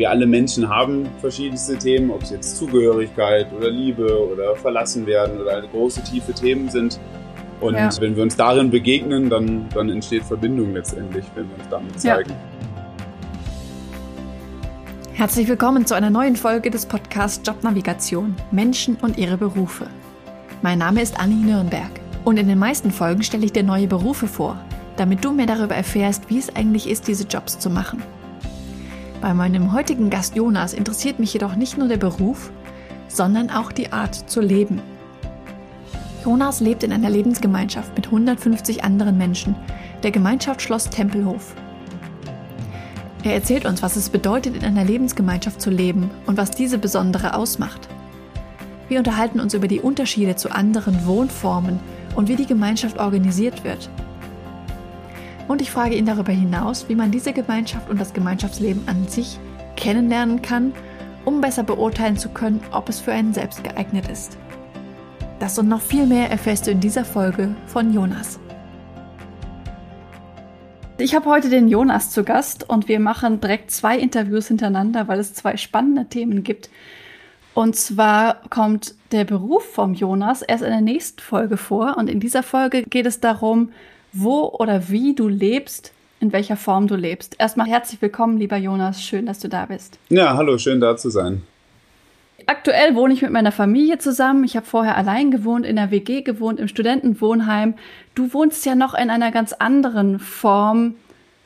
[0.00, 5.38] wir alle Menschen haben verschiedenste Themen, ob es jetzt Zugehörigkeit oder Liebe oder verlassen werden
[5.38, 6.98] oder große, tiefe Themen sind.
[7.60, 7.90] Und ja.
[8.00, 12.30] wenn wir uns darin begegnen, dann, dann entsteht Verbindung letztendlich, wenn wir uns damit zeigen.
[12.30, 12.36] Ja.
[15.12, 19.86] Herzlich willkommen zu einer neuen Folge des Podcasts Jobnavigation Menschen und ihre Berufe.
[20.62, 21.90] Mein Name ist Anni Nürnberg
[22.24, 24.64] und in den meisten Folgen stelle ich dir neue Berufe vor,
[24.96, 28.02] damit du mehr darüber erfährst, wie es eigentlich ist, diese Jobs zu machen.
[29.20, 32.50] Bei meinem heutigen Gast Jonas interessiert mich jedoch nicht nur der Beruf,
[33.08, 34.80] sondern auch die Art zu leben.
[36.24, 39.54] Jonas lebt in einer Lebensgemeinschaft mit 150 anderen Menschen,
[40.02, 41.54] der Gemeinschaft Schloss Tempelhof.
[43.22, 47.34] Er erzählt uns, was es bedeutet, in einer Lebensgemeinschaft zu leben und was diese besondere
[47.34, 47.88] ausmacht.
[48.88, 51.78] Wir unterhalten uns über die Unterschiede zu anderen Wohnformen
[52.16, 53.90] und wie die Gemeinschaft organisiert wird.
[55.50, 59.36] Und ich frage ihn darüber hinaus, wie man diese Gemeinschaft und das Gemeinschaftsleben an sich
[59.74, 60.72] kennenlernen kann,
[61.24, 64.38] um besser beurteilen zu können, ob es für einen selbst geeignet ist.
[65.40, 68.38] Das und noch viel mehr erfährst du in dieser Folge von Jonas.
[70.98, 75.18] Ich habe heute den Jonas zu Gast und wir machen direkt zwei Interviews hintereinander, weil
[75.18, 76.70] es zwei spannende Themen gibt.
[77.54, 81.96] Und zwar kommt der Beruf vom Jonas erst in der nächsten Folge vor.
[81.96, 83.70] Und in dieser Folge geht es darum,
[84.12, 87.36] wo oder wie du lebst, in welcher Form du lebst.
[87.38, 89.02] Erstmal herzlich willkommen, lieber Jonas.
[89.02, 89.98] Schön, dass du da bist.
[90.08, 91.42] Ja, hallo, schön da zu sein.
[92.46, 94.44] Aktuell wohne ich mit meiner Familie zusammen.
[94.44, 97.74] Ich habe vorher allein gewohnt, in der WG gewohnt, im Studentenwohnheim.
[98.14, 100.96] Du wohnst ja noch in einer ganz anderen Form,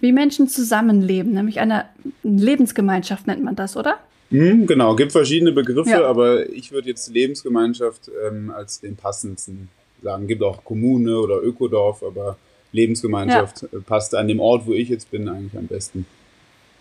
[0.01, 1.87] wie Menschen zusammenleben, nämlich einer
[2.23, 3.99] Lebensgemeinschaft nennt man das, oder?
[4.31, 6.07] Mhm, genau, gibt verschiedene Begriffe, ja.
[6.07, 9.69] aber ich würde jetzt Lebensgemeinschaft ähm, als den passendsten
[10.03, 10.27] sagen.
[10.27, 12.37] Gibt auch Kommune oder Ökodorf, aber
[12.75, 13.79] Lebensgemeinschaft ja.
[13.87, 16.07] passt an dem Ort, wo ich jetzt bin, eigentlich am besten.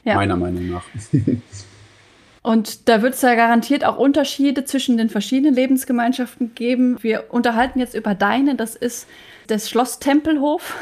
[0.03, 0.16] Ja.
[0.16, 0.83] Meiner Meinung nach.
[2.41, 6.97] Und da wird es ja garantiert auch Unterschiede zwischen den verschiedenen Lebensgemeinschaften geben.
[7.01, 9.07] Wir unterhalten jetzt über deine, das ist
[9.47, 10.75] das Schloss Tempelhof.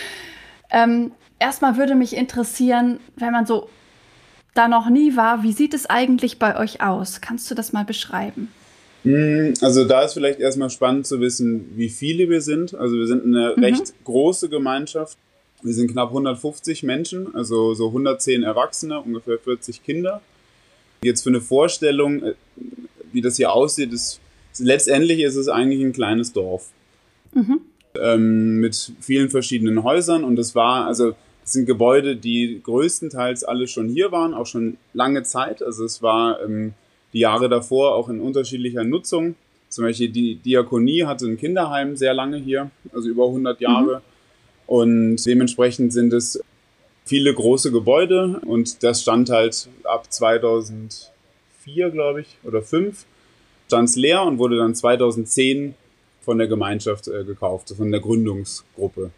[0.70, 3.68] ähm, erstmal würde mich interessieren, wenn man so
[4.54, 7.20] da noch nie war, wie sieht es eigentlich bei euch aus?
[7.20, 8.50] Kannst du das mal beschreiben?
[9.04, 12.74] Hm, also da ist vielleicht erstmal spannend zu wissen, wie viele wir sind.
[12.74, 13.62] Also wir sind eine mhm.
[13.62, 15.16] recht große Gemeinschaft.
[15.62, 20.20] Wir sind knapp 150 Menschen, also so 110 Erwachsene, ungefähr 40 Kinder.
[21.02, 22.34] Jetzt für eine Vorstellung, äh,
[23.12, 24.20] wie das hier aussieht, ist
[24.58, 26.70] letztendlich ist es eigentlich ein kleines Dorf.
[27.34, 27.60] Mhm.
[28.00, 33.66] Ähm, mit vielen verschiedenen Häusern und es war, also es sind Gebäude, die größtenteils alle
[33.66, 35.62] schon hier waren, auch schon lange Zeit.
[35.62, 36.74] Also es war ähm,
[37.12, 39.34] die Jahre davor auch in unterschiedlicher Nutzung.
[39.68, 43.96] Zum Beispiel die Diakonie hatte ein Kinderheim sehr lange hier, also über 100 Jahre.
[43.96, 44.02] Mhm.
[44.66, 46.40] Und dementsprechend sind es
[47.04, 51.10] viele große Gebäude und das stand halt ab 2004,
[51.90, 53.06] glaube ich, oder 5
[53.68, 55.74] stand es leer und wurde dann 2010
[56.22, 59.10] von der Gemeinschaft äh, gekauft, von der Gründungsgruppe.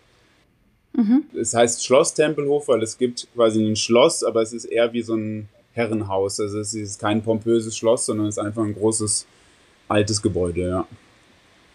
[0.92, 1.24] Mhm.
[1.34, 5.02] Es heißt Schloss Tempelhof, weil es gibt quasi ein Schloss, aber es ist eher wie
[5.02, 6.40] so ein Herrenhaus.
[6.40, 9.26] Also es ist kein pompöses Schloss, sondern es ist einfach ein großes
[9.88, 10.86] altes Gebäude, ja.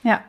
[0.04, 0.24] Ja.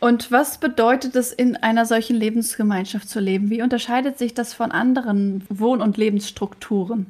[0.00, 3.50] Und was bedeutet es, in einer solchen Lebensgemeinschaft zu leben?
[3.50, 7.06] Wie unterscheidet sich das von anderen Wohn- und Lebensstrukturen?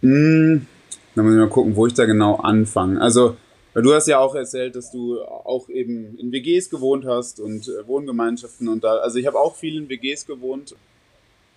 [0.00, 0.66] Hm,
[1.14, 3.00] dann muss ich mal gucken, wo ich da genau anfange.
[3.02, 3.36] Also,
[3.74, 7.86] du hast ja auch erzählt, dass du auch eben in WGs gewohnt hast und äh,
[7.86, 8.96] Wohngemeinschaften und da.
[8.96, 10.74] Also, ich habe auch viel in WGs gewohnt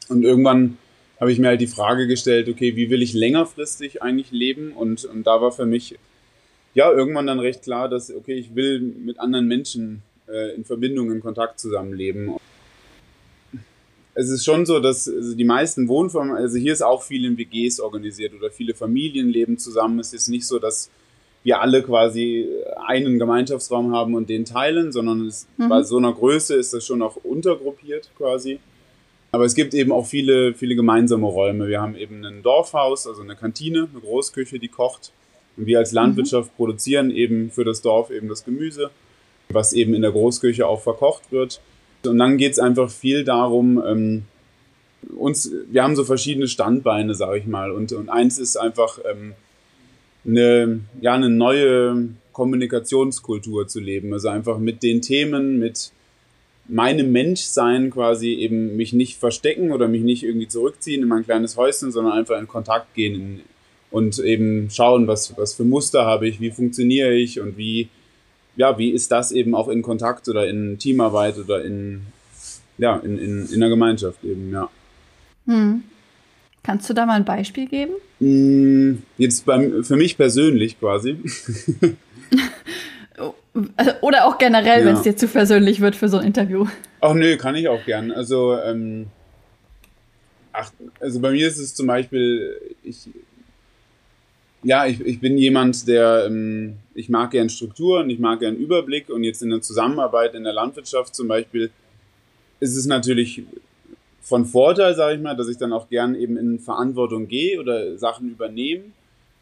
[0.10, 0.78] und irgendwann
[1.20, 4.72] habe ich mir halt die Frage gestellt, okay, wie will ich längerfristig eigentlich leben?
[4.72, 5.98] Und, und da war für mich
[6.74, 11.12] ja irgendwann dann recht klar, dass, okay, ich will mit anderen Menschen äh, in Verbindung,
[11.12, 12.36] in Kontakt zusammenleben.
[14.14, 17.38] Es ist schon so, dass also die meisten Wohnformen, also hier ist auch viel in
[17.38, 20.00] WGs organisiert oder viele Familien leben zusammen.
[20.00, 20.90] Es ist nicht so, dass
[21.44, 22.48] wir alle quasi
[22.86, 25.70] einen Gemeinschaftsraum haben und den teilen, sondern es, mhm.
[25.70, 28.60] bei so einer Größe ist das schon auch untergruppiert quasi.
[29.32, 31.68] Aber es gibt eben auch viele, viele gemeinsame Räume.
[31.68, 35.12] Wir haben eben ein Dorfhaus, also eine Kantine, eine Großküche, die kocht.
[35.56, 36.56] Und wir als Landwirtschaft mhm.
[36.56, 38.90] produzieren eben für das Dorf eben das Gemüse
[39.50, 41.60] was eben in der Großküche auch verkocht wird.
[42.06, 44.24] Und dann geht es einfach viel darum, ähm,
[45.18, 47.72] uns, wir haben so verschiedene Standbeine, sage ich mal.
[47.72, 49.34] Und, und eins ist einfach ähm,
[50.26, 54.14] eine, ja, eine neue Kommunikationskultur zu leben.
[54.14, 55.92] Also einfach mit den Themen, mit
[56.70, 61.58] meinem Menschsein quasi eben mich nicht verstecken oder mich nicht irgendwie zurückziehen in mein kleines
[61.58, 63.42] Häuschen, sondern einfach in Kontakt gehen
[63.92, 67.90] und eben schauen, was, was für Muster habe ich, wie funktioniere ich und wie
[68.60, 72.02] ja, wie ist das eben auch in Kontakt oder in Teamarbeit oder in,
[72.78, 74.70] ja, in, in, in einer Gemeinschaft eben, ja.
[75.46, 75.84] Hm.
[76.62, 77.94] Kannst du da mal ein Beispiel geben?
[78.20, 81.16] Mm, jetzt beim, für mich persönlich quasi.
[84.02, 84.86] Oder auch generell, ja.
[84.86, 86.66] wenn es dir zu persönlich wird für so ein Interview.
[87.02, 88.12] Ach nö, kann ich auch gern.
[88.12, 89.08] Also, ähm,
[90.54, 93.10] ach, also bei mir ist es zum Beispiel, ich,
[94.64, 99.10] ja, ich, ich bin jemand, der, ähm, ich mag gern Strukturen, ich mag gern Überblick
[99.10, 101.72] und jetzt in der Zusammenarbeit in der Landwirtschaft zum Beispiel
[102.60, 103.44] ist es natürlich
[104.22, 107.98] von Vorteil, sage ich mal, dass ich dann auch gern eben in Verantwortung gehe oder
[107.98, 108.84] Sachen übernehme.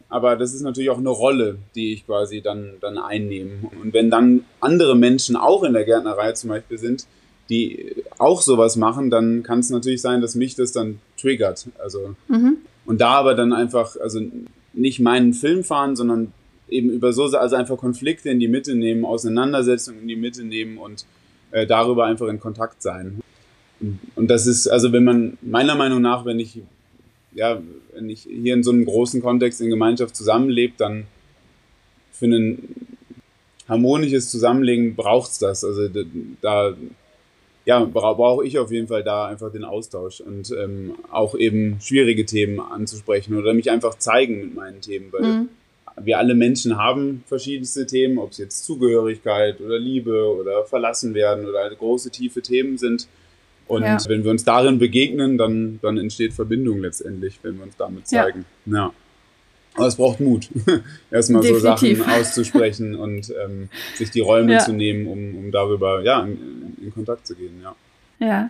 [0.09, 3.69] Aber das ist natürlich auch eine Rolle, die ich quasi dann, dann einnehme.
[3.81, 7.07] Und wenn dann andere Menschen auch in der Gärtnerei zum Beispiel sind,
[7.50, 11.68] die auch sowas machen, dann kann es natürlich sein, dass mich das dann triggert.
[11.77, 12.57] Also, mhm.
[12.86, 14.21] und da aber dann einfach, also
[14.74, 16.33] nicht meinen Film fahren, sondern
[16.69, 20.77] eben über so, also einfach Konflikte in die Mitte nehmen, Auseinandersetzungen in die Mitte nehmen
[20.77, 21.06] und
[21.51, 23.21] äh, darüber einfach in Kontakt sein.
[24.15, 26.62] Und das ist, also wenn man, meiner Meinung nach, wenn ich,
[27.38, 27.62] ja,
[27.94, 31.06] wenn ich hier in so einem großen Kontext in Gemeinschaft zusammenlebt, dann
[32.12, 32.98] für ein
[33.69, 35.63] harmonisches Zusammenlegen braucht's das.
[35.63, 35.88] Also
[36.42, 36.74] da,
[37.66, 42.25] ja, brauche ich auf jeden Fall da einfach den Austausch und ähm, auch eben schwierige
[42.25, 45.50] Themen anzusprechen oder mich einfach zeigen mit meinen Themen, weil mhm.
[46.01, 51.45] wir alle Menschen haben verschiedenste Themen, ob es jetzt Zugehörigkeit oder Liebe oder verlassen werden
[51.45, 53.07] oder große tiefe Themen sind.
[53.68, 53.98] Und ja.
[54.08, 58.46] wenn wir uns darin begegnen, dann, dann entsteht Verbindung letztendlich, wenn wir uns damit zeigen.
[58.66, 58.78] Ja.
[58.78, 58.94] ja.
[59.75, 60.50] Aber es braucht Mut,
[61.12, 64.60] erstmal so Sachen auszusprechen und ähm, sich die Räume ja.
[64.60, 67.62] zu nehmen, um, um darüber ja, in, in Kontakt zu gehen.
[67.62, 67.75] Ja.
[68.19, 68.50] ja.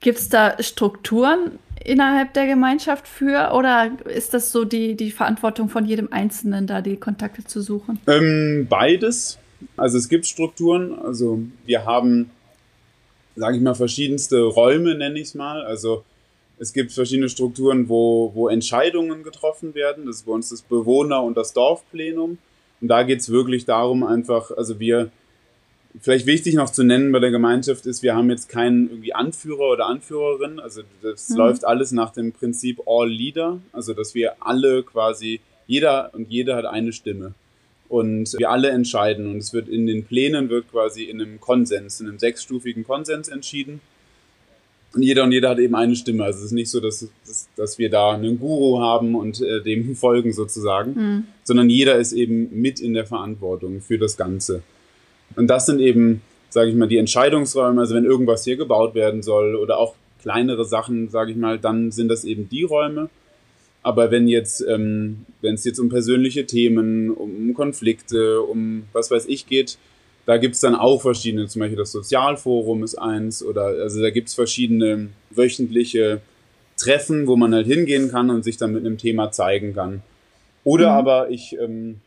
[0.00, 5.68] Gibt es da Strukturen innerhalb der Gemeinschaft für oder ist das so die, die Verantwortung
[5.68, 7.98] von jedem Einzelnen, da die Kontakte zu suchen?
[8.06, 9.38] Ähm, beides.
[9.76, 10.96] Also es gibt Strukturen.
[10.98, 12.30] Also wir haben
[13.36, 15.62] sage ich mal, verschiedenste Räume, nenne ich es mal.
[15.62, 16.04] Also
[16.58, 20.06] es gibt verschiedene Strukturen, wo, wo Entscheidungen getroffen werden.
[20.06, 22.38] Das ist bei uns das Bewohner- und das Dorfplenum.
[22.80, 25.10] Und da geht es wirklich darum, einfach, also wir,
[26.00, 29.70] vielleicht wichtig noch zu nennen bei der Gemeinschaft ist, wir haben jetzt keinen irgendwie Anführer
[29.72, 30.60] oder Anführerin.
[30.60, 31.36] Also das mhm.
[31.36, 33.60] läuft alles nach dem Prinzip All Leader.
[33.72, 37.34] Also dass wir alle quasi, jeder und jede hat eine Stimme
[37.94, 42.00] und wir alle entscheiden und es wird in den Plänen wird quasi in einem Konsens,
[42.00, 43.80] in einem sechsstufigen Konsens entschieden.
[44.94, 46.24] Und jeder und jeder hat eben eine Stimme.
[46.24, 49.62] Also es ist nicht so, dass, dass, dass wir da einen Guru haben und äh,
[49.62, 51.24] dem folgen sozusagen, mhm.
[51.44, 54.64] sondern jeder ist eben mit in der Verantwortung für das Ganze.
[55.36, 56.20] Und das sind eben,
[56.50, 57.80] sage ich mal, die Entscheidungsräume.
[57.80, 61.92] Also wenn irgendwas hier gebaut werden soll oder auch kleinere Sachen, sage ich mal, dann
[61.92, 63.08] sind das eben die Räume.
[63.84, 69.26] Aber wenn jetzt, ähm, wenn es jetzt um persönliche Themen, um Konflikte, um was weiß
[69.26, 69.76] ich geht,
[70.24, 74.32] da gibt's dann auch verschiedene, zum Beispiel das Sozialforum ist eins oder also da gibt's
[74.32, 76.22] verschiedene wöchentliche
[76.78, 80.02] Treffen, wo man halt hingehen kann und sich dann mit einem Thema zeigen kann.
[80.64, 80.98] Oder mhm.
[80.98, 82.00] aber ich ähm,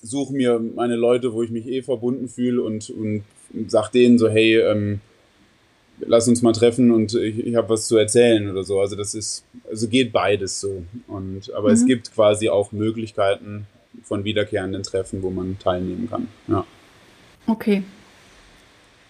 [0.00, 3.22] suche mir meine Leute, wo ich mich eh verbunden fühle und, und
[3.68, 5.00] sag denen so, hey, ähm,
[5.98, 8.80] lass uns mal treffen und ich, ich habe was zu erzählen oder so.
[8.80, 10.84] Also das ist, also geht beides so.
[11.06, 11.74] Und aber mhm.
[11.74, 13.66] es gibt quasi auch Möglichkeiten
[14.04, 16.28] von wiederkehrenden Treffen, wo man teilnehmen kann.
[16.48, 16.64] Ja.
[17.46, 17.82] Okay.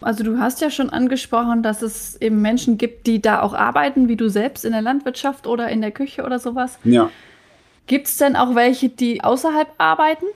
[0.01, 4.09] Also du hast ja schon angesprochen, dass es eben Menschen gibt, die da auch arbeiten,
[4.09, 6.79] wie du selbst in der Landwirtschaft oder in der Küche oder sowas.
[6.83, 7.11] Ja.
[7.87, 10.27] Gibt es denn auch welche, die außerhalb arbeiten?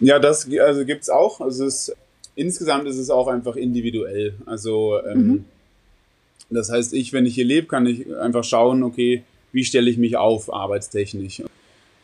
[0.00, 1.40] Ja, das also gibt es auch.
[1.40, 1.94] Also es
[2.36, 4.34] insgesamt ist es auch einfach individuell.
[4.46, 5.44] Also ähm, mhm.
[6.50, 9.98] das heißt, ich, wenn ich hier lebe, kann ich einfach schauen, okay, wie stelle ich
[9.98, 11.42] mich auf arbeitstechnisch.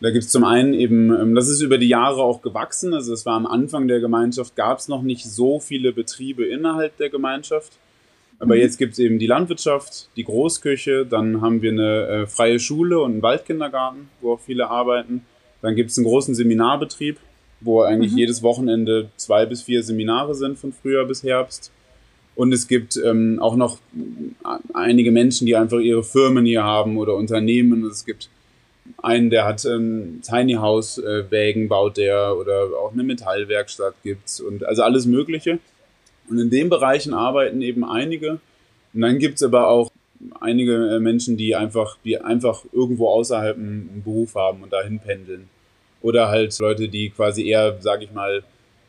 [0.01, 2.93] Da gibt es zum einen eben, ähm, das ist über die Jahre auch gewachsen.
[2.93, 6.97] Also es war am Anfang der Gemeinschaft, gab es noch nicht so viele Betriebe innerhalb
[6.97, 7.73] der Gemeinschaft.
[8.41, 8.63] Aber mhm.
[8.63, 12.99] jetzt gibt es eben die Landwirtschaft, die Großküche, dann haben wir eine äh, freie Schule
[12.99, 15.25] und einen Waldkindergarten, wo auch viele arbeiten.
[15.61, 17.19] Dann gibt es einen großen Seminarbetrieb,
[17.65, 18.19] wo eigentlich mhm.
[18.19, 21.71] jedes Wochenende zwei bis vier Seminare sind von Frühjahr bis Herbst.
[22.35, 23.79] Und es gibt ähm, auch noch
[24.73, 27.85] einige Menschen, die einfach ihre Firmen hier haben oder Unternehmen.
[27.85, 28.31] Es gibt
[29.03, 34.41] einen, der hat ähm, Tiny House äh, Wägen baut der oder auch eine Metallwerkstatt gibt's
[34.41, 35.59] und also alles Mögliche.
[36.29, 38.41] Und in den Bereichen arbeiten eben einige.
[38.95, 39.91] Und dann gibt's aber auch
[40.41, 45.49] einige äh, Menschen, die einfach, die einfach irgendwo außerhalb einen Beruf haben und dahin pendeln.
[46.03, 48.43] Oder halt Leute, die quasi eher, sag ich mal,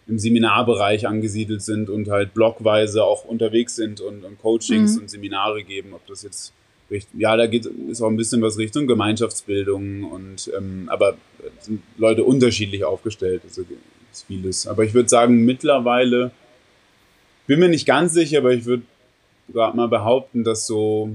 [0.07, 5.03] im Seminarbereich angesiedelt sind und halt blockweise auch unterwegs sind und, und Coachings mhm.
[5.03, 6.53] und Seminare geben, ob das jetzt
[7.17, 11.17] ja, da geht ist auch ein bisschen was Richtung Gemeinschaftsbildung und ähm, aber
[11.59, 13.63] sind Leute unterschiedlich aufgestellt, also
[14.11, 14.67] ist vieles.
[14.67, 16.31] Aber ich würde sagen, mittlerweile
[17.47, 18.83] bin mir nicht ganz sicher, aber ich würde
[19.51, 21.09] gerade mal behaupten, dass so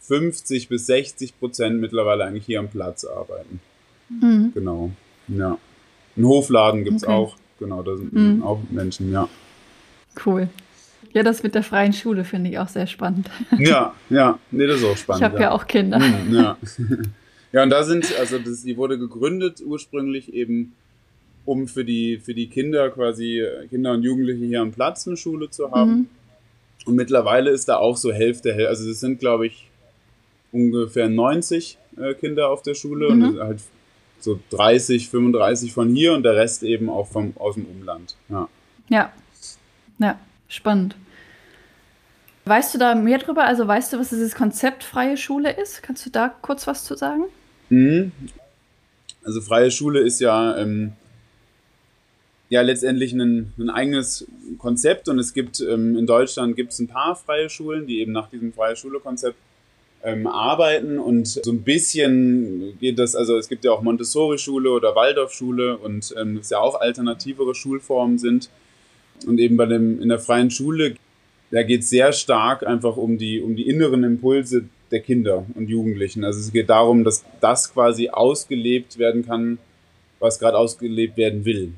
[0.00, 3.60] 50 bis 60 Prozent mittlerweile eigentlich hier am Platz arbeiten.
[4.08, 4.52] Mhm.
[4.54, 4.90] Genau.
[5.28, 5.58] Ja.
[6.16, 7.12] Ein Hofladen gibt es okay.
[7.12, 7.36] auch.
[7.58, 8.42] Genau, da sind mhm.
[8.42, 9.28] auch Menschen, ja.
[10.24, 10.48] Cool.
[11.12, 13.30] Ja, das mit der freien Schule finde ich auch sehr spannend.
[13.58, 15.20] Ja, ja, nee, das ist auch spannend.
[15.20, 15.42] Ich habe ja.
[15.42, 15.50] ja.
[15.52, 15.98] auch Kinder.
[15.98, 16.58] Mhm, ja.
[17.52, 20.74] ja, und da sind, also das, die wurde gegründet ursprünglich eben,
[21.44, 25.48] um für die, für die Kinder quasi, Kinder und Jugendliche hier am Platz eine Schule
[25.48, 25.90] zu haben.
[25.90, 26.06] Mhm.
[26.86, 29.70] Und mittlerweile ist da auch so Hälfte, also es sind, glaube ich,
[30.52, 33.22] ungefähr 90 äh, Kinder auf der Schule mhm.
[33.22, 33.60] und halt
[34.20, 38.16] so 30, 35 von hier und der Rest eben auch vom, aus dem Umland.
[38.28, 38.48] Ja.
[38.88, 39.12] Ja.
[39.98, 40.18] Ja,
[40.48, 40.96] spannend.
[42.44, 43.44] Weißt du da mehr drüber?
[43.44, 45.82] Also weißt du, was dieses Konzept freie Schule ist?
[45.82, 47.24] Kannst du da kurz was zu sagen?
[47.70, 48.12] Mhm.
[49.24, 50.92] Also freie Schule ist ja, ähm,
[52.48, 54.26] ja letztendlich ein, ein, eigenes
[54.58, 58.12] Konzept und es gibt ähm, in Deutschland gibt es ein paar freie Schulen, die eben
[58.12, 59.36] nach diesem freie Schule-Konzept
[60.02, 64.94] ähm, arbeiten und so ein bisschen geht das, also es gibt ja auch Montessori-Schule oder
[64.94, 68.50] Waldorf-Schule und ähm, es ja auch alternativere Schulformen sind.
[69.26, 70.94] Und eben bei dem, in der freien Schule,
[71.50, 75.68] da geht es sehr stark einfach um die, um die inneren Impulse der Kinder und
[75.68, 76.24] Jugendlichen.
[76.24, 79.58] Also es geht darum, dass das quasi ausgelebt werden kann,
[80.18, 81.72] was gerade ausgelebt werden will.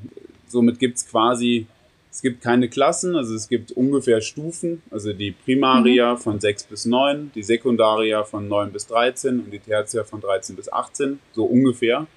[0.47, 1.67] Somit gibt es quasi
[2.11, 6.17] es gibt keine Klassen, also es gibt ungefähr Stufen, also die Primaria mhm.
[6.17, 10.55] von 6 bis 9, die Sekundaria von 9 bis 13 und die Tertia von 13
[10.55, 12.07] bis 18, so ungefähr.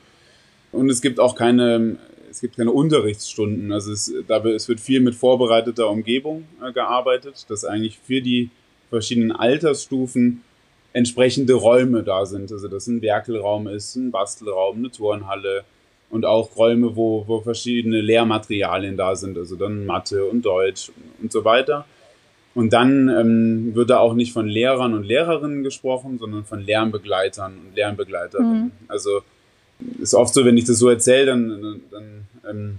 [0.72, 1.98] Und es gibt auch keine,
[2.30, 7.44] es gibt keine Unterrichtsstunden, also es, dabei, es wird viel mit vorbereiteter Umgebung äh, gearbeitet,
[7.48, 8.48] dass eigentlich für die
[8.88, 10.42] verschiedenen Altersstufen
[10.94, 12.52] entsprechende Räume da sind.
[12.52, 15.64] Also dass ein Werkelraum ist, ein Bastelraum, eine Turnhalle,
[16.12, 20.92] und auch Räume, wo, wo verschiedene Lehrmaterialien da sind, also dann Mathe und Deutsch
[21.22, 21.86] und so weiter.
[22.54, 27.54] Und dann ähm, wird da auch nicht von Lehrern und Lehrerinnen gesprochen, sondern von Lernbegleitern
[27.54, 28.64] und Lernbegleiterinnen.
[28.64, 28.70] Mhm.
[28.88, 29.22] Also
[30.00, 32.78] ist oft so, wenn ich das so erzähle, dann, dann ähm,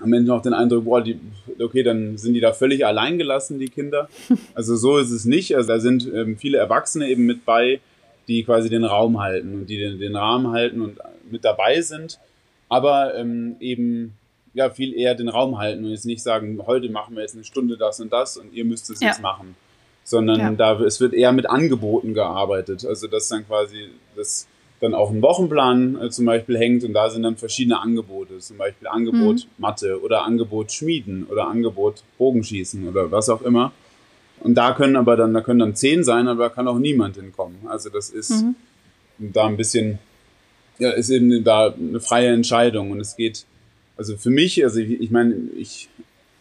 [0.00, 1.20] haben Menschen auch den Eindruck, boah, die,
[1.60, 4.08] okay, dann sind die da völlig alleingelassen, die Kinder.
[4.54, 5.54] Also so ist es nicht.
[5.54, 7.80] Also da sind ähm, viele Erwachsene eben mit bei,
[8.28, 12.18] die quasi den Raum halten und die den, den Rahmen halten und mit dabei sind
[12.68, 14.14] aber ähm, eben
[14.54, 17.44] ja viel eher den Raum halten und jetzt nicht sagen, heute machen wir jetzt eine
[17.44, 19.08] Stunde das und das und ihr müsst es ja.
[19.08, 19.54] jetzt machen,
[20.04, 20.50] sondern ja.
[20.52, 24.48] da es wird eher mit Angeboten gearbeitet, also dass dann quasi das
[24.80, 28.58] dann auch ein Wochenplan äh, zum Beispiel hängt und da sind dann verschiedene Angebote, zum
[28.58, 29.50] Beispiel Angebot mhm.
[29.58, 33.72] Mathe oder Angebot Schmieden oder Angebot Bogenschießen oder was auch immer.
[34.40, 37.16] Und da können aber dann, da können dann zehn sein, aber da kann auch niemand
[37.16, 37.56] hinkommen.
[37.68, 38.54] Also das ist mhm.
[39.18, 39.98] da ein bisschen
[40.78, 43.44] ja, ist eben da eine freie Entscheidung und es geht,
[43.96, 45.88] also für mich, also ich, ich meine, ich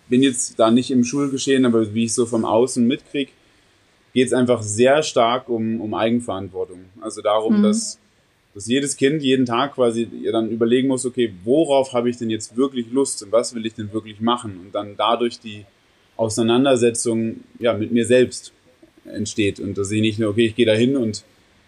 [0.09, 3.31] bin jetzt da nicht im Schulgeschehen, aber wie ich so vom Außen mitkriege,
[4.13, 6.85] geht es einfach sehr stark um, um Eigenverantwortung.
[7.01, 7.63] Also darum, mhm.
[7.63, 7.99] dass,
[8.53, 12.55] dass jedes Kind jeden Tag quasi dann überlegen muss, okay, worauf habe ich denn jetzt
[12.55, 14.59] wirklich Lust und was will ich denn wirklich machen?
[14.63, 15.65] Und dann dadurch die
[16.17, 18.53] Auseinandersetzung ja, mit mir selbst
[19.03, 21.23] entsteht und dass ich nicht nur, okay, ich gehe da hin und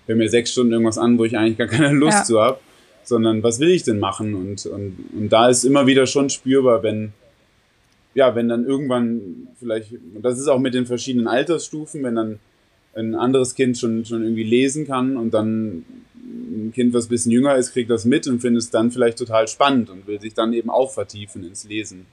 [0.08, 2.24] höre mir sechs Stunden irgendwas an, wo ich eigentlich gar keine Lust ja.
[2.24, 2.60] zu habe,
[3.04, 4.34] sondern was will ich denn machen?
[4.36, 7.14] Und, und, und da ist immer wieder schon spürbar, wenn,
[8.14, 12.40] ja, wenn dann irgendwann vielleicht, und das ist auch mit den verschiedenen Altersstufen, wenn dann
[12.96, 15.86] ein anderes Kind schon, schon irgendwie lesen kann und dann
[16.16, 19.18] ein Kind, was ein bisschen jünger ist, kriegt das mit und findet es dann vielleicht
[19.18, 22.06] total spannend und will sich dann eben auch vertiefen ins Lesen.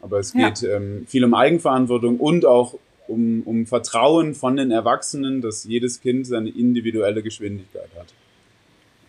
[0.00, 0.76] Aber es geht ja.
[0.76, 6.26] ähm, viel um Eigenverantwortung und auch um, um Vertrauen von den Erwachsenen, dass jedes Kind
[6.26, 8.06] seine individuelle Geschwindigkeit hat.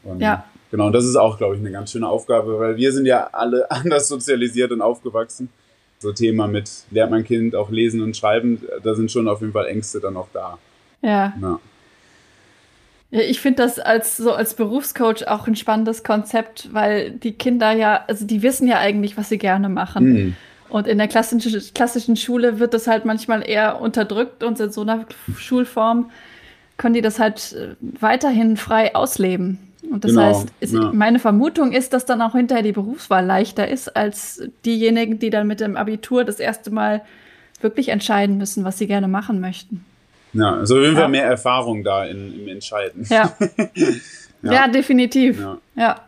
[0.04, 0.46] Und ja.
[0.72, 3.30] Genau, und das ist auch, glaube ich, eine ganz schöne Aufgabe, weil wir sind ja
[3.32, 5.50] alle anders sozialisiert und aufgewachsen.
[6.00, 9.54] So Thema mit, lernt mein Kind auch lesen und schreiben, da sind schon auf jeden
[9.54, 10.58] Fall Ängste dann auch da.
[11.02, 11.34] Ja.
[11.42, 11.60] ja.
[13.12, 18.04] Ich finde das als so als Berufscoach auch ein spannendes Konzept, weil die Kinder ja,
[18.08, 20.06] also die wissen ja eigentlich, was sie gerne machen.
[20.06, 20.36] Mhm.
[20.70, 24.82] Und in der klassischen, klassischen Schule wird das halt manchmal eher unterdrückt und in so
[24.82, 25.06] einer
[25.38, 26.10] Schulform
[26.78, 29.60] können die das halt äh, weiterhin frei ausleben.
[29.90, 30.92] Und das genau, heißt, ist, ja.
[30.92, 35.48] meine Vermutung ist, dass dann auch hinterher die Berufswahl leichter ist, als diejenigen, die dann
[35.48, 37.02] mit dem Abitur das erste Mal
[37.62, 39.86] wirklich entscheiden müssen, was sie gerne machen möchten.
[40.34, 43.06] Ja, also auf jeden Fall mehr Erfahrung da in, im Entscheiden.
[43.10, 43.34] Ja,
[44.42, 44.54] ja.
[44.54, 45.40] ja definitiv.
[45.76, 46.02] ja.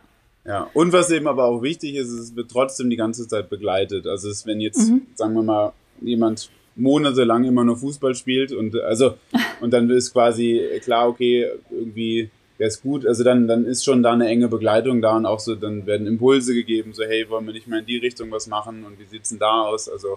[0.47, 4.07] Ja, und was eben aber auch wichtig ist, es wird trotzdem die ganze Zeit begleitet.
[4.07, 5.01] Also es, wenn jetzt, mhm.
[5.13, 9.15] sagen wir mal, jemand monatelang immer nur Fußball spielt und also
[9.61, 13.05] und dann ist quasi klar, okay, irgendwie wäre es gut.
[13.05, 16.07] Also dann, dann ist schon da eine enge Begleitung da und auch so, dann werden
[16.07, 19.05] Impulse gegeben, so hey, wollen wir nicht mehr in die Richtung was machen und wie
[19.05, 19.89] sieht's denn da aus?
[19.89, 20.15] Also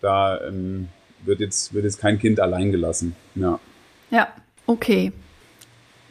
[0.00, 0.88] da ähm,
[1.24, 3.16] wird jetzt wird jetzt kein Kind allein gelassen.
[3.34, 3.58] Ja.
[4.12, 4.28] Ja,
[4.66, 5.12] okay.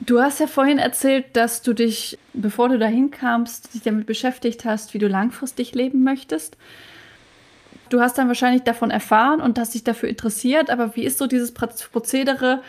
[0.02, 4.66] Du hast ja vorhin erzählt, dass du dich, bevor du dahin kamst, dich damit beschäftigt
[4.66, 6.58] hast, wie du langfristig leben möchtest.
[7.90, 11.28] Du hast dann wahrscheinlich davon erfahren und hast dich dafür interessiert, aber wie ist so
[11.28, 12.62] dieses Prozedere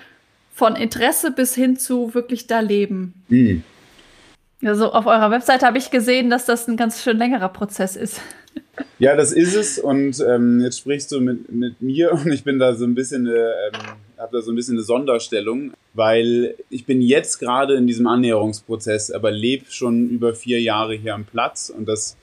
[0.55, 3.15] von Interesse bis hin zu wirklich da leben?
[3.29, 3.63] Mhm.
[4.65, 8.21] Also auf eurer Webseite habe ich gesehen, dass das ein ganz schön längerer Prozess ist.
[8.99, 9.79] Ja, das ist es.
[9.79, 13.27] Und ähm, jetzt sprichst du mit, mit mir und ich bin da so ein bisschen,
[13.27, 13.51] äh,
[14.19, 19.11] habe da so ein bisschen eine Sonderstellung, weil ich bin jetzt gerade in diesem Annäherungsprozess,
[19.11, 21.71] aber lebe schon über vier Jahre hier am Platz.
[21.71, 22.17] Und das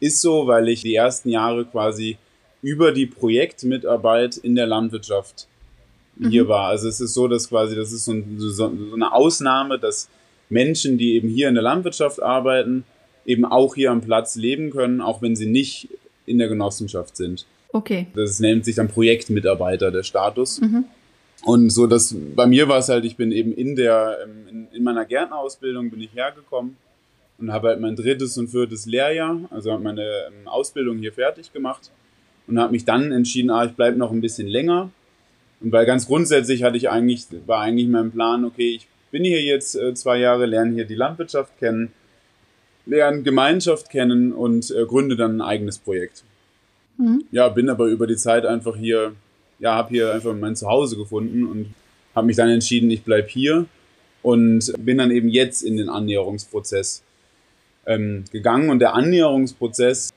[0.00, 2.18] ist so, weil ich die ersten Jahre quasi
[2.62, 5.46] über die Projektmitarbeit in der Landwirtschaft
[6.18, 6.48] hier mhm.
[6.48, 6.68] war.
[6.68, 10.08] Also es ist so, dass quasi, das ist so, ein, so, so eine Ausnahme, dass
[10.48, 12.84] Menschen, die eben hier in der Landwirtschaft arbeiten,
[13.24, 15.88] eben auch hier am Platz leben können, auch wenn sie nicht
[16.24, 17.46] in der Genossenschaft sind.
[17.72, 18.06] Okay.
[18.14, 20.60] Das nennt sich dann Projektmitarbeiter, der Status.
[20.60, 20.84] Mhm.
[21.46, 24.68] Und so, dass bei mir war es halt, ich bin eben in der, ähm, in,
[24.72, 26.76] in meiner Gärtnerausbildung bin ich hergekommen
[27.38, 31.52] und habe halt mein drittes und viertes Lehrjahr, also habe meine ähm, Ausbildung hier fertig
[31.52, 31.92] gemacht
[32.48, 34.90] und habe mich dann entschieden, ah, ich bleibe noch ein bisschen länger.
[35.60, 39.40] Und weil ganz grundsätzlich hatte ich eigentlich, war eigentlich mein Plan, okay, ich bin hier
[39.40, 41.92] jetzt äh, zwei Jahre, lerne hier die Landwirtschaft kennen,
[42.86, 46.24] lerne Gemeinschaft kennen und äh, gründe dann ein eigenes Projekt.
[46.98, 47.22] Mhm.
[47.30, 49.12] Ja, bin aber über die Zeit einfach hier,
[49.58, 51.74] ja, habe hier einfach mein Zuhause gefunden und
[52.14, 53.66] habe mich dann entschieden, ich bleibe hier
[54.22, 57.02] und bin dann eben jetzt in den Annäherungsprozess
[57.86, 58.70] ähm, gegangen.
[58.70, 60.12] Und der Annäherungsprozess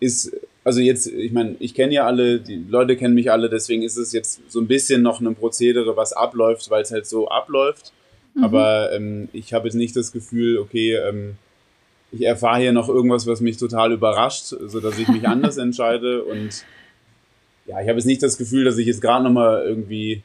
[0.00, 0.32] ist
[0.64, 3.98] also jetzt, ich meine, ich kenne ja alle, die Leute kennen mich alle, deswegen ist
[3.98, 7.92] es jetzt so ein bisschen noch ein Prozedere, was abläuft, weil es halt so abläuft.
[8.34, 8.44] Mhm.
[8.44, 11.36] Aber ähm, ich habe jetzt nicht das Gefühl, okay, ähm,
[12.12, 16.24] ich erfahre hier noch irgendwas, was mich total überrascht, sodass ich mich anders entscheide.
[16.24, 16.64] Und
[17.66, 20.22] ja, ich habe jetzt nicht das Gefühl, dass ich jetzt gerade nochmal irgendwie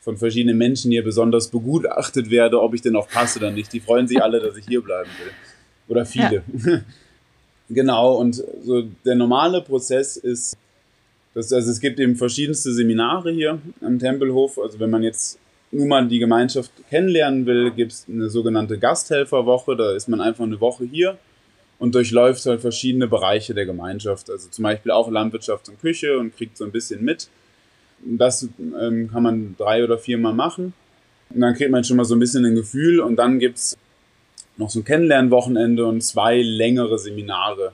[0.00, 3.72] von verschiedenen Menschen hier besonders begutachtet werde, ob ich denn auch passe oder nicht.
[3.72, 5.32] Die freuen sich alle, dass ich hier bleiben will.
[5.88, 6.42] Oder viele.
[6.64, 6.80] Ja.
[7.72, 10.56] Genau, und so der normale Prozess ist,
[11.34, 14.58] dass, also es gibt eben verschiedenste Seminare hier am Tempelhof.
[14.58, 15.38] Also wenn man jetzt
[15.70, 19.76] nur mal die Gemeinschaft kennenlernen will, gibt es eine sogenannte Gasthelferwoche.
[19.76, 21.16] Da ist man einfach eine Woche hier
[21.80, 24.30] und durchläuft halt verschiedene Bereiche der Gemeinschaft.
[24.30, 27.28] Also zum Beispiel auch Landwirtschaft und Küche und kriegt so ein bisschen mit.
[28.04, 28.48] Das
[28.80, 30.72] ähm, kann man drei oder viermal machen.
[31.30, 33.76] Und dann kriegt man schon mal so ein bisschen ein Gefühl und dann gibt's
[34.56, 37.72] noch so ein Kennenlernwochenende und zwei längere Seminare.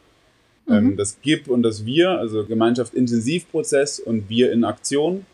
[0.66, 0.74] Mhm.
[0.74, 5.26] Ähm, das GIP und das Wir, also Gemeinschaft Intensivprozess und Wir in Aktion.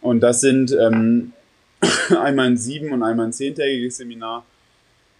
[0.00, 1.32] Und das sind ähm,
[2.10, 4.44] einmal ein sieben- und einmal ein zehntägiges Seminar,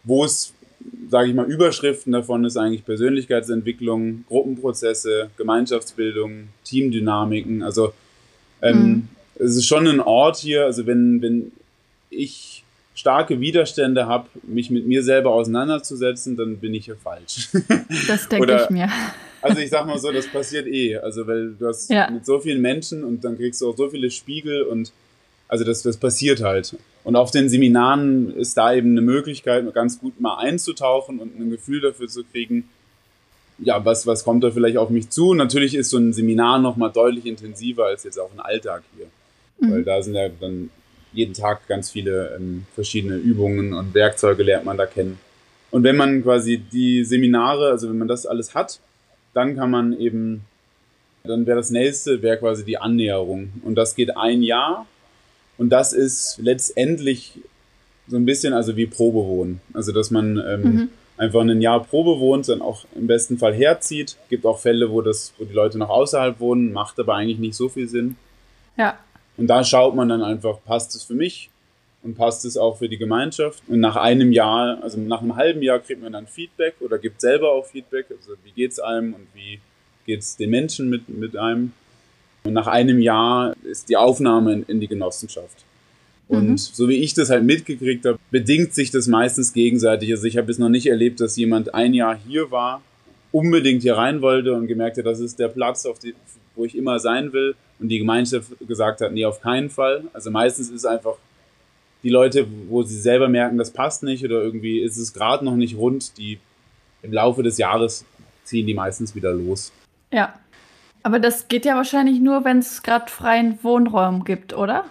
[0.03, 0.54] wo es,
[1.09, 7.63] sage ich mal, Überschriften davon ist eigentlich Persönlichkeitsentwicklung, Gruppenprozesse, Gemeinschaftsbildung, Teamdynamiken.
[7.63, 7.93] Also
[8.63, 9.09] ähm, mhm.
[9.37, 11.53] es ist schon ein Ort hier, also wenn, wenn
[12.11, 17.49] ich starke Widerstände habe, mich mit mir selber auseinanderzusetzen, dann bin ich hier falsch.
[18.09, 18.89] Das denke ich mir.
[19.43, 20.97] Also ich sag mal so, das passiert eh.
[20.97, 22.11] Also weil du hast ja.
[22.11, 24.93] mit so vielen Menschen und dann kriegst du auch so viele Spiegel und
[25.49, 26.77] also das, das passiert halt.
[27.05, 31.51] Und auf den Seminaren ist da eben eine Möglichkeit, ganz gut mal einzutauchen und ein
[31.51, 32.69] Gefühl dafür zu kriegen,
[33.59, 35.35] ja, was, was kommt da vielleicht auf mich zu?
[35.35, 39.07] Natürlich ist so ein Seminar nochmal deutlich intensiver als jetzt auch ein Alltag hier.
[39.59, 39.73] Mhm.
[39.73, 40.71] Weil da sind ja dann
[41.13, 45.19] jeden Tag ganz viele ähm, verschiedene Übungen und Werkzeuge lernt man da kennen.
[45.71, 48.81] Und wenn man quasi die Seminare, also wenn man das alles hat,
[49.33, 50.43] dann kann man eben,
[51.25, 53.53] dann wäre das nächste, wäre quasi die Annäherung.
[53.65, 54.87] Und das geht ein Jahr.
[55.59, 57.39] Und das ist letztendlich
[58.07, 59.61] so ein bisschen also wie Probewohnen.
[59.73, 60.89] Also dass man ähm, mhm.
[61.17, 64.17] einfach ein Jahr Probe wohnt, dann auch im besten Fall herzieht.
[64.29, 67.55] Gibt auch Fälle, wo das, wo die Leute noch außerhalb wohnen, macht aber eigentlich nicht
[67.55, 68.17] so viel Sinn.
[68.77, 68.99] Ja.
[69.37, 71.51] Und da schaut man dann einfach, passt es für mich
[72.03, 73.63] und passt es auch für die Gemeinschaft.
[73.67, 77.21] Und nach einem Jahr, also nach einem halben Jahr kriegt man dann Feedback oder gibt
[77.21, 78.07] selber auch Feedback.
[78.11, 79.61] Also wie geht's einem und wie
[80.07, 81.73] geht's den Menschen mit, mit einem.
[82.45, 85.65] Und nach einem Jahr ist die Aufnahme in, die Genossenschaft.
[86.29, 86.59] Und mhm.
[86.59, 90.11] so wie ich das halt mitgekriegt habe, bedingt sich das meistens gegenseitig.
[90.11, 92.83] Also ich habe es noch nicht erlebt, dass jemand ein Jahr hier war,
[93.33, 96.15] unbedingt hier rein wollte und gemerkt hat, das ist der Platz, auf die,
[96.55, 100.05] wo ich immer sein will und die Gemeinschaft gesagt hat, nee, auf keinen Fall.
[100.13, 101.17] Also meistens ist es einfach
[102.03, 105.57] die Leute, wo sie selber merken, das passt nicht oder irgendwie ist es gerade noch
[105.57, 106.39] nicht rund, die
[107.03, 108.05] im Laufe des Jahres
[108.45, 109.73] ziehen die meistens wieder los.
[110.13, 110.35] Ja.
[111.05, 114.85] Aber das geht ja wahrscheinlich nur, wenn es gerade freien Wohnraum gibt, oder?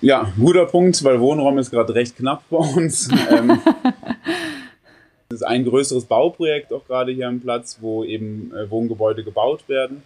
[0.00, 3.08] Ja, guter Punkt, weil Wohnraum ist gerade recht knapp bei uns.
[3.30, 3.60] ähm,
[5.28, 9.68] das ist ein größeres Bauprojekt auch gerade hier am Platz, wo eben äh, Wohngebäude gebaut
[9.68, 10.04] werden.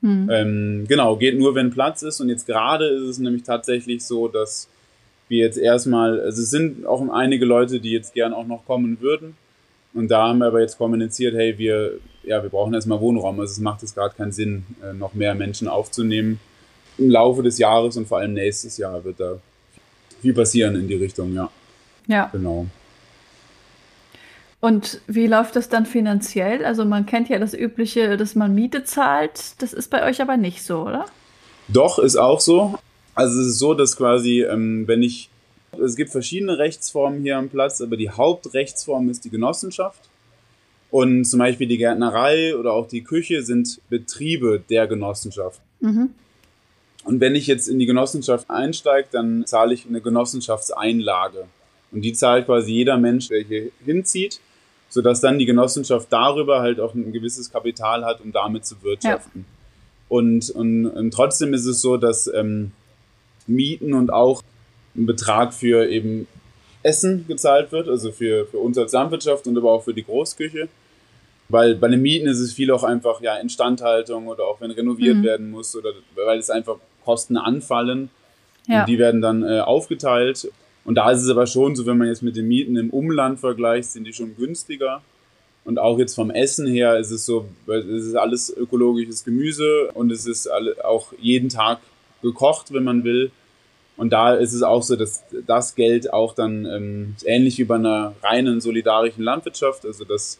[0.00, 0.30] Mhm.
[0.32, 2.22] Ähm, genau, geht nur, wenn Platz ist.
[2.22, 4.68] Und jetzt gerade ist es nämlich tatsächlich so, dass
[5.28, 9.02] wir jetzt erstmal, also es sind auch einige Leute, die jetzt gern auch noch kommen
[9.02, 9.36] würden.
[9.92, 13.40] Und da haben wir aber jetzt kommuniziert, hey, wir, ja, wir brauchen erstmal Wohnraum.
[13.40, 16.38] Also es macht jetzt gerade keinen Sinn, äh, noch mehr Menschen aufzunehmen.
[16.98, 19.38] Im Laufe des Jahres und vor allem nächstes Jahr wird da
[20.20, 21.50] viel passieren in die Richtung, ja.
[22.06, 22.28] Ja.
[22.32, 22.66] Genau.
[24.60, 26.64] Und wie läuft das dann finanziell?
[26.64, 29.60] Also man kennt ja das Übliche, dass man Miete zahlt.
[29.62, 31.06] Das ist bei euch aber nicht so, oder?
[31.68, 32.78] Doch, ist auch so.
[33.14, 35.30] Also es ist so, dass quasi, ähm, wenn ich,
[35.78, 40.08] es gibt verschiedene Rechtsformen hier am Platz, aber die Hauptrechtsform ist die Genossenschaft.
[40.90, 45.60] Und zum Beispiel die Gärtnerei oder auch die Küche sind Betriebe der Genossenschaft.
[45.80, 46.10] Mhm.
[47.04, 51.46] Und wenn ich jetzt in die Genossenschaft einsteige, dann zahle ich eine Genossenschaftseinlage.
[51.92, 54.40] Und die zahlt quasi jeder Mensch, der hier hinzieht,
[54.88, 59.46] sodass dann die Genossenschaft darüber halt auch ein gewisses Kapital hat, um damit zu wirtschaften.
[59.48, 59.56] Ja.
[60.08, 62.72] Und, und, und, trotzdem ist es so, dass ähm,
[63.46, 64.42] Mieten und auch
[65.00, 66.26] ein Betrag für eben
[66.82, 70.68] Essen gezahlt wird, also für, für uns als Landwirtschaft und aber auch für die Großküche.
[71.48, 75.16] Weil bei den Mieten ist es viel auch einfach ja Instandhaltung oder auch wenn renoviert
[75.16, 75.24] mhm.
[75.24, 78.08] werden muss oder weil es einfach Kosten anfallen.
[78.68, 78.80] Ja.
[78.80, 80.50] Und die werden dann äh, aufgeteilt.
[80.84, 83.40] Und da ist es aber schon so, wenn man jetzt mit den Mieten im Umland
[83.40, 85.02] vergleicht, sind die schon günstiger.
[85.64, 90.10] Und auch jetzt vom Essen her ist es so, es ist alles ökologisches Gemüse und
[90.10, 91.80] es ist auch jeden Tag
[92.22, 93.30] gekocht, wenn man will.
[94.00, 97.74] Und da ist es auch so, dass das Geld auch dann ähm, ähnlich wie bei
[97.74, 100.38] einer reinen solidarischen Landwirtschaft, also dass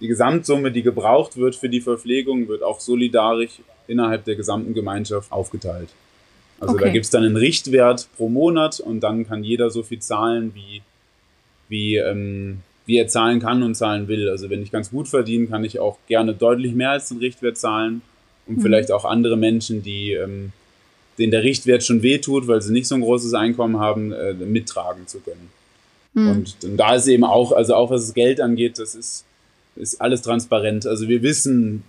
[0.00, 5.30] die Gesamtsumme, die gebraucht wird für die Verpflegung, wird auch solidarisch innerhalb der gesamten Gemeinschaft
[5.30, 5.90] aufgeteilt.
[6.58, 6.86] Also okay.
[6.86, 10.50] da gibt es dann einen Richtwert pro Monat und dann kann jeder so viel zahlen,
[10.56, 10.82] wie,
[11.68, 14.28] wie, ähm, wie er zahlen kann und zahlen will.
[14.28, 17.56] Also wenn ich ganz gut verdiene, kann ich auch gerne deutlich mehr als den Richtwert
[17.56, 18.02] zahlen,
[18.48, 18.62] um mhm.
[18.62, 20.50] vielleicht auch andere Menschen, die ähm,
[21.18, 25.06] denen der Richtwert schon wehtut, weil sie nicht so ein großes Einkommen haben, äh, mittragen
[25.06, 25.50] zu können.
[26.14, 26.30] Mhm.
[26.30, 29.24] Und, und da ist eben auch, also auch was das Geld angeht, das ist,
[29.76, 30.86] ist alles transparent.
[30.86, 31.82] Also wir wissen,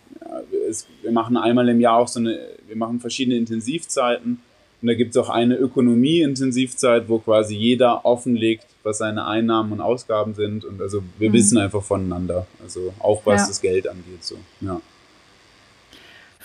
[0.70, 4.40] es, wir machen einmal im Jahr auch so eine, wir machen verschiedene Intensivzeiten
[4.82, 9.82] und da gibt es auch eine Ökonomie-Intensivzeit, wo quasi jeder offenlegt, was seine Einnahmen und
[9.82, 10.66] Ausgaben sind.
[10.66, 11.34] Und also wir mhm.
[11.34, 12.46] wissen einfach voneinander.
[12.62, 13.48] Also auch was ja.
[13.48, 14.24] das Geld angeht.
[14.24, 14.36] So.
[14.62, 14.80] Ja.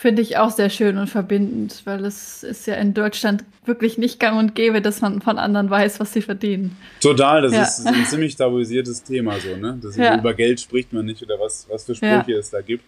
[0.02, 4.18] Finde ich auch sehr schön und verbindend, weil es ist ja in Deutschland wirklich nicht
[4.18, 6.76] gang und gäbe, dass man von anderen weiß, was sie verdienen.
[7.00, 7.62] Total, das ja.
[7.62, 9.78] ist ein ziemlich tabuisiertes Thema so, ne?
[9.80, 10.18] Das ja.
[10.18, 12.82] über Geld spricht man nicht oder was, was für Sprüche es da gibt.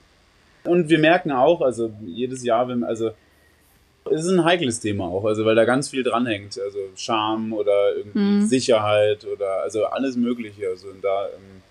[0.64, 3.12] Und wir merken auch, also jedes Jahr, wenn, also
[4.10, 6.58] es ist ein heikles Thema auch, also weil da ganz viel dranhängt.
[6.58, 8.46] Also Scham oder irgendwie mhm.
[8.46, 10.66] Sicherheit oder also alles Mögliche.
[10.68, 11.62] Also da ähm,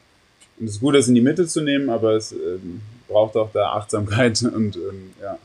[0.57, 2.79] und es ist gut, das in die Mitte zu nehmen, aber es ähm,
[3.13, 5.37] braucht auch da Achtsamkeit und ähm, ja.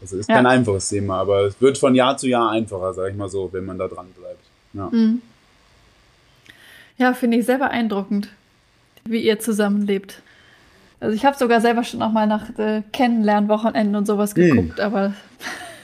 [0.00, 0.36] Also ist ja.
[0.36, 3.50] kein einfaches Thema, aber es wird von Jahr zu Jahr einfacher, sag ich mal so,
[3.52, 4.44] wenn man da dran bleibt.
[4.74, 5.22] Ja, mhm.
[6.98, 8.28] ja finde ich sehr beeindruckend,
[9.04, 10.20] wie ihr zusammenlebt.
[11.00, 14.40] Also ich habe sogar selber schon auch mal nach äh, Kennenlernwochenenden und sowas mhm.
[14.40, 14.84] geguckt, mhm.
[14.84, 15.14] aber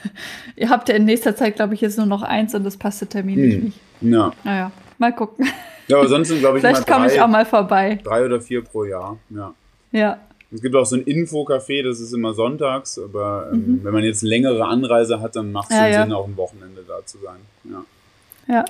[0.56, 3.06] Ihr habt ja in nächster Zeit, glaube ich, jetzt nur noch eins und das passte
[3.06, 3.64] terminlich hm.
[3.64, 3.80] nicht.
[4.00, 4.32] Ja.
[4.44, 5.48] Naja, mal gucken.
[5.88, 7.98] Ja, aber sonst glaube ich, Vielleicht komme ich auch mal vorbei.
[8.02, 9.54] Drei oder vier pro Jahr, ja.
[9.92, 10.18] Ja.
[10.52, 13.84] Es gibt auch so ein Infocafé, das ist immer sonntags, aber ähm, mhm.
[13.84, 16.02] wenn man jetzt längere Anreise hat, dann macht es ja, ja.
[16.02, 17.38] Sinn, auch ein Wochenende da zu sein.
[17.64, 17.84] Ja.
[18.48, 18.64] Ja,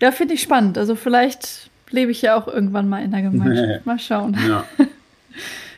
[0.00, 0.78] ja finde ich spannend.
[0.78, 3.84] Also vielleicht lebe ich ja auch irgendwann mal in der Gemeinschaft.
[3.86, 4.36] mal schauen.
[4.48, 4.64] Ja.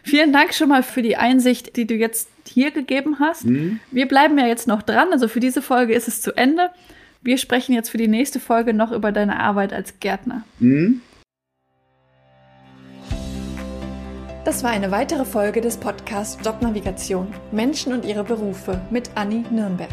[0.04, 3.44] Vielen Dank schon mal für die Einsicht, die du jetzt hier gegeben hast.
[3.44, 3.80] Mhm.
[3.90, 5.08] Wir bleiben ja jetzt noch dran.
[5.10, 6.70] Also für diese Folge ist es zu Ende.
[7.22, 10.44] Wir sprechen jetzt für die nächste Folge noch über deine Arbeit als Gärtner.
[10.60, 11.00] Mhm.
[14.46, 19.90] Das war eine weitere Folge des Podcasts Jobnavigation Menschen und ihre Berufe mit Anni Nürnberg.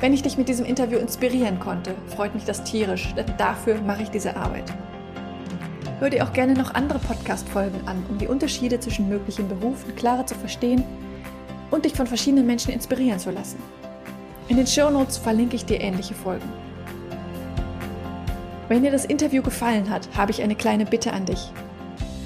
[0.00, 4.02] Wenn ich dich mit diesem Interview inspirieren konnte, freut mich das tierisch, denn dafür mache
[4.02, 4.64] ich diese Arbeit.
[6.00, 10.26] Hör dir auch gerne noch andere Podcast-Folgen an, um die Unterschiede zwischen möglichen Berufen klarer
[10.26, 10.82] zu verstehen
[11.70, 13.62] und dich von verschiedenen Menschen inspirieren zu lassen.
[14.48, 16.52] In den Shownotes verlinke ich dir ähnliche Folgen.
[18.66, 21.52] Wenn dir das Interview gefallen hat, habe ich eine kleine Bitte an dich.